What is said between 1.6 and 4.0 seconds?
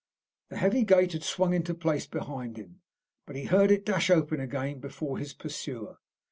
place behind him, but he heard it